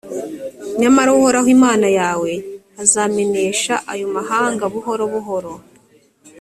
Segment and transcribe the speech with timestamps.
[0.79, 2.31] nyamara uhoraho imana yawe
[2.83, 5.53] azamenesha ayo mahanga buhoro buhoro: